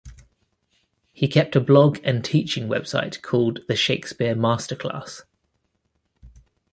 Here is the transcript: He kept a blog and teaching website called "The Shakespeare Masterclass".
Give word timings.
He 1.13 1.27
kept 1.27 1.55
a 1.55 1.61
blog 1.61 1.99
and 2.03 2.25
teaching 2.25 2.67
website 2.67 3.21
called 3.21 3.59
"The 3.67 3.75
Shakespeare 3.75 4.33
Masterclass". 4.33 5.25